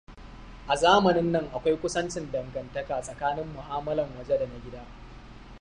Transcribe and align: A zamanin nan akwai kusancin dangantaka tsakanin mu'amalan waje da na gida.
A 0.71 0.75
zamanin 0.75 1.31
nan 1.31 1.45
akwai 1.55 1.77
kusancin 1.81 2.31
dangantaka 2.31 3.01
tsakanin 3.01 3.47
mu'amalan 3.55 4.15
waje 4.17 4.37
da 4.37 4.45
na 4.47 4.59
gida. 4.65 4.83